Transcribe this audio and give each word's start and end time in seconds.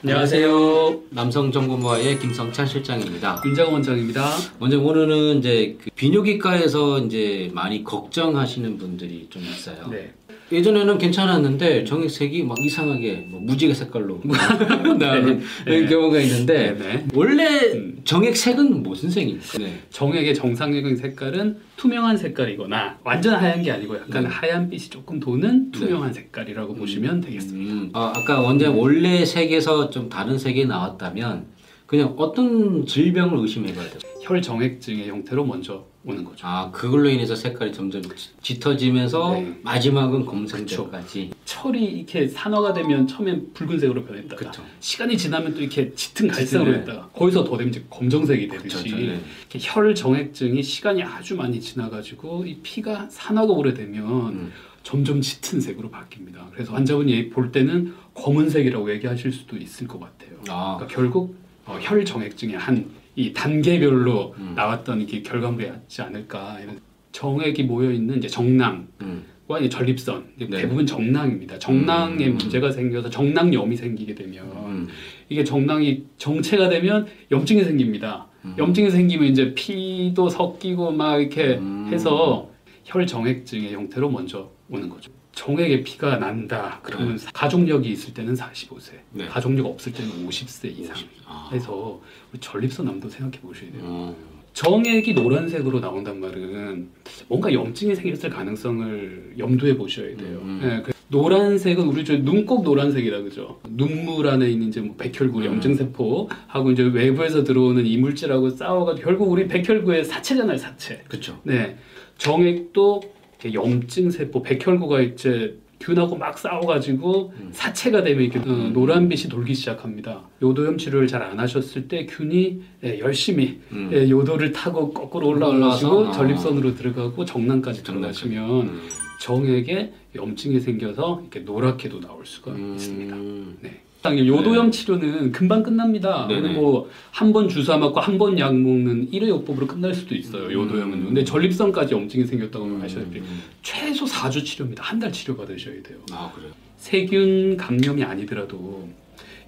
안녕하세요. 0.00 1.00
남성정보모아의 1.10 2.20
김성찬 2.20 2.66
실장입니다. 2.66 3.42
윤장 3.44 3.72
원장입니다. 3.72 4.30
먼저 4.60 4.80
오늘은 4.80 5.38
이제 5.38 5.76
그 5.82 5.90
비뇨기과에서 5.90 7.00
이제 7.00 7.50
많이 7.52 7.82
걱정하시는 7.82 8.78
분들이 8.78 9.26
좀 9.28 9.42
있어요. 9.42 9.88
네. 9.90 10.12
예전에는 10.50 10.96
괜찮았는데 10.98 11.84
정액색이 11.84 12.42
막 12.44 12.56
이상하게 12.58 13.26
뭐 13.28 13.40
무지개 13.40 13.74
색깔로 13.74 14.20
나오는 14.98 15.40
네. 15.66 15.86
경우가 15.86 16.18
있는데 16.20 16.72
네, 16.72 16.78
네. 16.78 17.06
원래 17.14 17.44
음. 17.74 18.00
정액색은 18.04 18.82
무슨 18.82 19.10
색입니까? 19.10 19.58
네. 19.58 19.80
정액의 19.90 20.34
정상적인 20.34 20.96
색깔은 20.96 21.58
투명한 21.76 22.16
색깔이거나 22.16 22.98
완전 23.04 23.34
하얀 23.34 23.62
게 23.62 23.70
아니고 23.70 23.96
약간 23.96 24.22
네. 24.24 24.28
하얀 24.28 24.70
빛이 24.70 24.88
조금 24.88 25.20
도는 25.20 25.70
투명한 25.72 26.12
색깔이라고 26.14 26.74
보시면 26.74 27.20
되겠습니다. 27.20 27.72
음, 27.74 27.90
아, 27.92 28.12
아까 28.16 28.40
원장 28.40 28.78
원래 28.80 29.24
색에서 29.24 29.90
좀 29.90 30.08
다른 30.08 30.38
색이 30.38 30.64
나왔다면 30.66 31.46
그냥 31.86 32.14
어떤 32.18 32.86
질병을 32.86 33.38
의심해봐야 33.38 33.84
돼요? 33.88 33.98
혈 34.22 34.40
정액증의 34.42 35.08
형태로 35.08 35.44
먼저 35.44 35.86
오는 36.04 36.24
거죠. 36.24 36.46
아 36.46 36.70
그걸로 36.70 37.08
인해서 37.08 37.34
색깔이 37.34 37.72
점점 37.72 38.02
짙- 38.14 38.42
짙어지면서 38.42 39.32
네. 39.32 39.58
마지막은 39.62 40.24
검은색까지. 40.24 41.30
철이 41.44 41.84
이렇게 41.84 42.28
산화가 42.28 42.72
되면 42.72 43.06
처음엔 43.06 43.52
붉은색으로 43.52 44.04
변했다가 44.04 44.36
그쵸. 44.36 44.62
시간이 44.80 45.18
지나면 45.18 45.54
또 45.54 45.60
이렇게 45.60 45.92
짙은 45.94 46.28
갈색으로 46.28 46.70
짙은, 46.72 46.80
했다가 46.80 47.08
거기서 47.08 47.44
더 47.44 47.56
되면 47.58 47.72
이제 47.72 47.84
검정색이 47.90 48.48
되듯이 48.48 48.84
그쵸, 48.84 48.96
네. 48.96 49.02
이렇게 49.02 49.58
혈 49.60 49.94
정액증이 49.94 50.62
시간이 50.62 51.02
아주 51.02 51.34
많이 51.36 51.60
지나가지고 51.60 52.46
이 52.46 52.58
피가 52.62 53.08
산화가 53.10 53.52
오래되면 53.52 54.04
음. 54.28 54.52
점점 54.84 55.20
짙은 55.20 55.60
색으로 55.60 55.90
바뀝니다. 55.90 56.50
그래서 56.52 56.72
환자분이 56.72 57.30
볼 57.30 57.50
때는 57.52 57.92
검은색이라고 58.14 58.90
얘기하실 58.92 59.32
수도 59.32 59.56
있을 59.56 59.86
것 59.88 59.98
같아요. 60.00 60.38
아, 60.48 60.76
그러니까 60.76 60.86
결국 60.86 61.36
어, 61.66 61.76
혈 61.82 62.04
정액증의 62.04 62.56
한 62.56 62.88
이 63.18 63.32
단계별로 63.32 64.34
음. 64.38 64.52
나왔던 64.54 65.00
이게 65.00 65.22
결과물이었지 65.22 66.02
않을까. 66.02 66.60
이런 66.60 66.78
정액이 67.10 67.64
모여 67.64 67.90
있는 67.90 68.18
이제 68.18 68.28
정낭. 68.28 68.86
음. 69.00 69.24
과 69.48 69.58
이제 69.58 69.68
전립선 69.70 70.34
이제 70.36 70.46
네. 70.48 70.60
대부분 70.60 70.86
정낭입니다. 70.86 71.58
정낭에 71.58 72.26
음. 72.26 72.36
문제가 72.36 72.70
생겨서 72.70 73.08
정낭염이 73.08 73.76
생기게 73.76 74.14
되면 74.14 74.44
음. 74.44 74.88
이게 75.30 75.42
정낭이 75.42 76.04
정체가 76.18 76.68
되면 76.68 77.06
염증이 77.30 77.64
생깁니다. 77.64 78.28
음. 78.44 78.54
염증이 78.58 78.90
생기면 78.90 79.26
이제 79.28 79.54
피도 79.54 80.28
섞이고 80.28 80.92
막 80.92 81.18
이렇게 81.18 81.56
음. 81.56 81.88
해서 81.90 82.50
혈 82.84 83.06
정액증의 83.06 83.72
형태로 83.72 84.10
먼저 84.10 84.50
오는 84.70 84.90
거죠. 84.90 85.10
정액에 85.38 85.84
피가 85.84 86.18
난다. 86.18 86.80
그러면 86.82 87.16
가족력이 87.32 87.88
있을 87.92 88.12
때는 88.12 88.34
45세, 88.34 88.94
네. 89.12 89.26
가족력 89.26 89.66
없을 89.66 89.92
때는 89.92 90.26
50세 90.26 90.76
이상 90.76 90.96
아. 91.24 91.48
해서 91.52 92.00
우리 92.32 92.40
전립선암도 92.40 93.08
생각해 93.08 93.40
보셔야 93.40 93.70
돼요. 93.70 93.82
어. 93.84 94.16
정액이 94.52 95.14
노란색으로 95.14 95.78
나온단 95.78 96.18
말은 96.18 96.88
뭔가 97.28 97.52
염증이 97.52 97.94
생겼을 97.94 98.30
가능성을 98.30 99.34
염두에 99.38 99.76
보셔야 99.76 100.16
돼요. 100.16 100.40
음. 100.42 100.60
예, 100.64 100.82
그 100.84 100.92
노란색은 101.06 101.86
우리 101.86 102.04
저 102.04 102.16
눈곱 102.16 102.64
노란색이라 102.64 103.22
그죠. 103.22 103.60
눈물 103.68 104.26
안에 104.26 104.50
있는 104.50 104.68
이제 104.68 104.80
뭐 104.80 104.96
백혈구, 104.96 105.38
음. 105.38 105.44
염증세포 105.44 106.30
하고 106.48 106.72
이제 106.72 106.82
외부에서 106.82 107.44
들어오는 107.44 107.86
이물질하고 107.86 108.50
싸워가지고 108.50 109.06
결국 109.06 109.30
우리 109.30 109.46
백혈구의 109.46 110.04
사체잖아요, 110.04 110.56
사체. 110.56 111.04
그쵸. 111.06 111.38
네, 111.44 111.76
정액도 112.16 113.17
이렇게 113.40 113.54
염증 113.54 114.10
세포, 114.10 114.42
백혈구가 114.42 115.00
이제 115.00 115.56
균하고 115.80 116.16
막 116.16 116.36
싸워가지고 116.36 117.32
음. 117.38 117.48
사체가 117.52 118.02
되면 118.02 118.24
이렇게 118.24 118.40
어, 118.40 118.52
노란빛이 118.72 119.28
돌기 119.28 119.54
시작합니다. 119.54 120.22
요도염 120.42 120.76
치료를 120.76 121.06
잘 121.06 121.22
안 121.22 121.38
하셨을 121.38 121.86
때 121.86 122.04
균이 122.06 122.62
예, 122.82 122.98
열심히 122.98 123.60
음. 123.70 123.90
예, 123.92 124.08
요도를 124.10 124.50
타고 124.52 124.92
거꾸로 124.92 125.28
올라가가지고 125.28 125.90
올라와서? 125.90 126.08
아. 126.08 126.12
전립선으로 126.12 126.74
들어가고 126.74 127.24
정낭까지 127.24 127.84
정낭까지. 127.84 128.20
들어가시면 128.22 128.60
음. 128.68 128.88
정액에 129.20 129.92
염증이 130.16 130.58
생겨서 130.60 131.20
이렇게 131.20 131.40
노랗게도 131.40 132.00
나올 132.00 132.26
수가 132.26 132.52
있습니다. 132.56 133.14
음. 133.14 133.56
네. 133.60 133.82
당연히 134.00 134.28
요도염 134.28 134.70
치료는 134.70 135.32
금방 135.32 135.62
끝납니다. 135.62 136.26
그리고 136.28 136.88
한 137.10 137.32
번 137.32 137.48
주사 137.48 137.76
맞고 137.76 137.98
한 138.00 138.16
번 138.18 138.38
약 138.38 138.56
먹는 138.56 139.12
일회요법으로 139.12 139.66
끝날 139.66 139.92
수도 139.94 140.14
있어요. 140.14 140.44
요도염은. 140.52 140.98
음. 140.98 141.04
근데 141.06 141.24
전립선까지 141.24 141.94
염증이 141.94 142.24
생겼다고 142.26 142.64
음. 142.64 142.80
하셨다시피 142.82 143.22
최소 143.62 144.04
4주 144.04 144.44
치료입니다. 144.44 144.82
한 144.84 144.98
달 145.00 145.12
치료 145.12 145.36
받으셔야 145.36 145.82
돼요. 145.82 145.98
아 146.12 146.30
그래요. 146.34 146.50
세균 146.76 147.56
감염이 147.56 148.02
아니더라도 148.04 148.88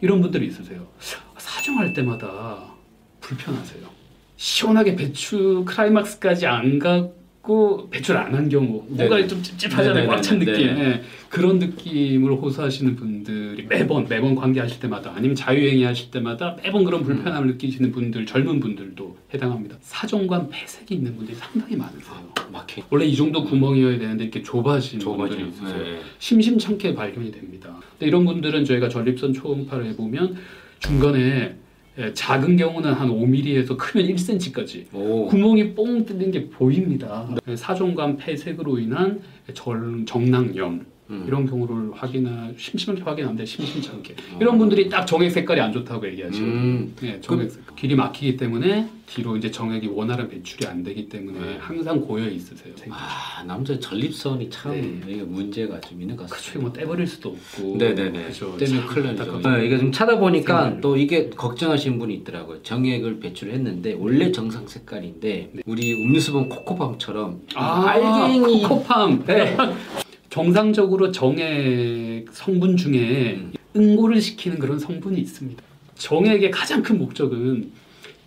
이런 0.01 0.21
분들이 0.21 0.47
있으세요. 0.49 0.87
사정할 1.39 1.93
때마다 1.93 2.73
불편하세요. 3.21 3.83
시원하게 4.37 4.97
배출 4.97 5.65
크라이막스까지 5.65 6.47
안 6.47 6.79
갖고 6.79 7.20
배출 7.91 8.17
안 8.17 8.35
한 8.35 8.49
경우 8.49 8.85
네네. 8.89 9.09
뭔가 9.09 9.27
좀 9.27 9.43
찝찝하잖아요. 9.43 9.95
네네네. 9.95 10.07
꽉찬 10.15 10.39
느낌. 10.39 10.55
네네. 10.67 10.81
예. 10.85 11.03
그런 11.29 11.59
느낌을 11.59 12.33
호소하시는 12.35 12.97
분들이 12.97 13.65
매번 13.69 14.07
매번 14.09 14.35
관계하실 14.35 14.79
때마다 14.81 15.13
아니면 15.17 15.35
자유행위 15.35 15.83
하실 15.85 16.11
때마다 16.11 16.57
매번 16.63 16.85
그런 16.85 17.03
불편함을 17.03 17.49
느끼시는 17.53 17.93
분들 17.93 18.27
젊은 18.27 18.61
분들도 18.61 19.17
해당합니다. 19.33 19.77
사정관 19.81 20.49
폐색이 20.51 20.95
있는 20.95 21.17
분들이 21.17 21.37
상당히 21.37 21.77
많으세요. 21.77 22.31
막혀. 22.53 22.83
원래 22.91 23.07
이 23.07 23.17
정도 23.17 23.43
구멍이어야 23.45 23.99
되는데 23.99 24.25
이렇게 24.25 24.43
좁아지는 24.43 25.01
좁아져. 25.03 25.37
분들이 25.37 25.49
있으세요. 25.49 25.83
네. 25.83 26.01
심심찮게 26.19 26.95
발견이 26.95 27.33
됩니다. 27.33 27.75
근데 27.93 28.07
이런 28.07 28.25
분들은 28.27 28.65
저희가 28.65 28.89
전립선 28.89 29.33
초음파를 29.33 29.87
해보면 29.87 30.37
중간에 30.81 31.19
예, 31.19 31.57
작은 32.15 32.57
경우는 32.57 32.93
한 32.93 33.09
5mm에서 33.09 33.77
크면 33.77 34.07
1cm까지 34.09 34.87
오. 34.95 35.27
구멍이 35.27 35.75
뽕 35.75 36.05
뚫린 36.05 36.31
게 36.31 36.49
보입니다. 36.49 37.29
예, 37.47 37.55
사정관 37.55 38.17
폐색으로 38.17 38.79
인한 38.79 39.21
절, 39.55 40.05
정낭염 40.07 40.87
음. 41.11 41.25
이런 41.27 41.47
경우를 41.47 41.91
확인하 41.93 42.51
심심하게 42.57 43.03
확인하는데 43.03 43.45
심심찮게 43.45 44.15
어. 44.35 44.39
이런 44.41 44.59
분들이 44.59 44.89
딱 44.89 45.05
정액 45.07 45.31
색깔이 45.33 45.61
안 45.61 45.73
좋다고 45.73 46.07
얘기하시거든요. 46.09 46.53
음. 46.53 46.95
예, 47.03 47.21
정액 47.21 47.51
색깔. 47.51 47.75
길이 47.77 47.95
막히기 47.97 48.37
때문에 48.37 48.89
뒤로 49.07 49.37
이제 49.37 49.51
정액이 49.51 49.89
원활한 49.89 50.29
배출이 50.29 50.69
안 50.69 50.85
되기 50.85 51.09
때문에 51.09 51.39
네. 51.41 51.57
항상 51.59 52.01
고여 52.01 52.29
있으세요. 52.29 52.73
아 52.91 53.43
남자 53.45 53.77
전립선이 53.79 54.49
참 54.51 54.73
네. 54.73 55.01
이게 55.09 55.23
문제가 55.23 55.81
좀 55.81 56.01
있는 56.01 56.15
것 56.17 56.31
같습니다. 56.31 56.61
뭐 56.61 56.73
떼버릴 56.73 57.07
수도 57.09 57.31
없고. 57.31 57.77
네네네. 57.77 58.31
참 58.33 58.87
큰일 58.87 59.17
나죠. 59.17 59.41
아, 59.45 59.59
이게 59.59 59.79
좀 59.79 59.91
찾아보니까 59.91 60.55
생각을. 60.63 60.81
또 60.81 60.97
이게 60.97 61.29
걱정하시는 61.31 61.99
분이 61.99 62.15
있더라고요. 62.17 62.63
정액을 62.63 63.19
배출했는데 63.19 63.95
원래 63.99 64.31
정상 64.31 64.69
색깔인데 64.69 65.55
우리 65.67 65.93
음료수 66.05 66.33
보면 66.33 66.49
코코팜처럼 66.49 67.41
아, 67.57 67.85
알갱이 67.89 68.63
코코팜. 68.63 69.25
네. 69.27 69.57
정상적으로 70.31 71.11
정액 71.11 72.27
성분 72.33 72.77
중에 72.77 73.35
음. 73.35 73.53
응고를 73.77 74.21
시키는 74.21 74.59
그런 74.59 74.79
성분이 74.79 75.21
있습니다. 75.21 75.63
정액의 75.97 76.51
가장 76.53 76.83
큰 76.83 76.99
목적은 76.99 77.73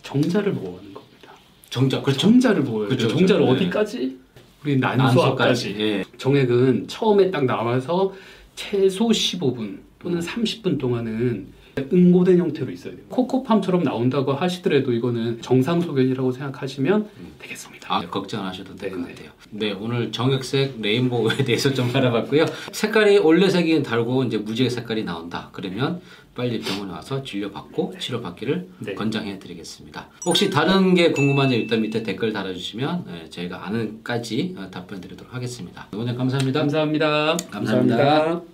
정자를 0.04 0.54
보호하는 0.54 0.94
겁니다. 0.94 1.32
정자 1.70 2.02
그렇죠. 2.02 2.20
정자를 2.20 2.64
보호해요. 2.66 2.90
그렇죠, 2.90 3.08
정자를 3.08 3.46
그렇죠. 3.46 3.64
어디까지? 3.64 4.20
우리 4.64 4.78
난소압까지. 4.78 5.76
예. 5.80 6.06
정액은 6.18 6.88
처음에 6.88 7.32
딱 7.32 7.46
나와서 7.46 8.14
최소 8.56 9.08
15분 9.08 9.80
또는 10.00 10.18
음. 10.18 10.22
30분 10.22 10.78
동안은 10.78 11.48
응고된 11.78 12.38
형태로 12.38 12.72
있어야 12.72 12.94
돼요. 12.94 13.04
코코팜처럼 13.10 13.84
나온다고 13.84 14.34
하시더라도 14.34 14.92
이거는 14.94 15.42
정상 15.42 15.82
소견이라고 15.82 16.32
생각하시면 16.32 17.10
되겠습니다. 17.40 17.94
아, 17.96 18.06
걱정 18.08 18.42
안 18.42 18.48
하셔도 18.48 18.76
될 18.76 18.92
것. 18.92 19.08
같아요. 19.08 19.30
네, 19.50 19.72
오늘 19.72 20.12
정액색 20.12 20.82
레인보우에 20.82 21.38
대해서 21.46 21.74
좀 21.74 21.90
알아봤고요. 21.94 22.46
색깔이 22.72 23.18
원래 23.20 23.50
색이 23.50 23.84
달고 23.84 24.24
이제 24.26 24.38
무지개 24.38 24.70
색깔이 24.70 25.04
나온다. 25.04 25.50
그러면 25.52 26.02
빨리 26.36 26.60
병원에 26.60 26.92
와서 26.92 27.22
진료받고 27.24 27.94
치료받기를 28.00 28.68
네. 28.80 28.94
권장해 28.96 29.38
드리겠습니다. 29.38 30.10
혹시 30.26 30.50
다른 30.50 30.96
게 30.96 31.12
궁금한 31.12 31.50
점 31.50 31.60
일단 31.60 31.82
밑에 31.82 32.02
댓글 32.02 32.34
달아주시면 32.34 33.06
네, 33.08 33.30
저희가 33.30 33.68
아는까지 33.68 34.56
어, 34.58 34.68
답변 34.72 35.00
드리도록 35.02 35.34
하겠습니다. 35.34 35.88
오늘 35.96 36.16
감사합니다. 36.16 36.60
감사합니다. 36.62 37.38
감사합니다. 37.52 38.53